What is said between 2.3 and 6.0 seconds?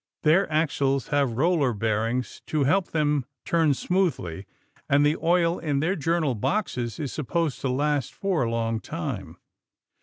to help them turn smoothly, and the oil in their